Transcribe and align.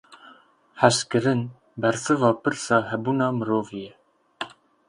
Hezkirin; 0.83 1.41
bersiva 1.81 2.29
pirsa 2.43 2.77
hebûna 2.89 3.27
mirovî 3.37 3.77
ye. 3.85 3.91